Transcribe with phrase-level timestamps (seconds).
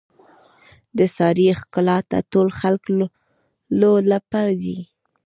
[0.97, 2.83] د سارې ښکلاته ټول خلک
[3.79, 4.77] لولپه دي.